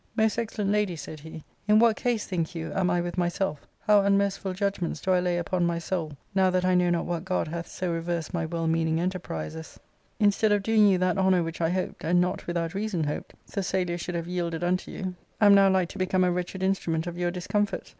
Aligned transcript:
^* 0.01 0.03
Most 0.17 0.39
excellent 0.39 0.71
lady," 0.71 0.95
said 0.95 1.19
he," 1.19 1.43
in 1.67 1.77
what 1.77 1.95
case, 1.95 2.25
think 2.25 2.55
you, 2.55 2.73
am 2.73 2.89
I 2.89 3.01
with 3.01 3.19
myself, 3.19 3.67
how 3.81 4.01
unmerciful 4.01 4.51
judgments 4.53 4.99
do 4.99 5.11
I 5.11 5.19
lay 5.19 5.37
upon 5.37 5.63
my 5.63 5.77
soul 5.77 6.13
now 6.33 6.49
that 6.49 6.65
I 6.65 6.73
know 6.73 6.89
not 6.89 7.05
what 7.05 7.23
god 7.23 7.47
hath 7.49 7.67
so 7.67 7.91
reversed 7.91 8.33
my 8.33 8.47
well 8.47 8.65
meaning 8.65 8.99
enter 8.99 9.19
prise 9.19 9.55
as, 9.55 9.79
instead 10.19 10.51
of 10.53 10.63
doing 10.63 10.87
you 10.87 10.97
that 10.97 11.19
honour 11.19 11.43
which 11.43 11.61
I 11.61 11.69
hoped, 11.69 12.03
and 12.03 12.19
not 12.19 12.47
without 12.47 12.73
reason 12.73 13.03
hoped, 13.03 13.35
Thessalia 13.45 13.99
should 13.99 14.15
have 14.15 14.25
yielded 14.27 14.63
unto 14.63 14.89
you, 14.89 15.13
am 15.39 15.53
now 15.53 15.69
like 15.69 15.89
to 15.89 15.99
become 15.99 16.23
a 16.23 16.31
wretched 16.31 16.63
instrument 16.63 17.05
of 17.05 17.15
your 17.15 17.29
discomfort 17.29 17.87